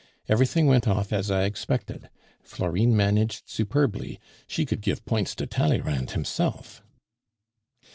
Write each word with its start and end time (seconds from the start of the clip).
Everything 0.27 0.65
went 0.65 0.87
off 0.87 1.13
as 1.13 1.29
I 1.29 1.43
expected; 1.43 2.09
Florine 2.41 2.97
managed 2.97 3.43
superbly, 3.47 4.19
she 4.47 4.65
could 4.65 4.81
give 4.81 5.05
points 5.05 5.35
to 5.35 5.45
Tallyrand 5.45 6.09
himself." 6.17 6.81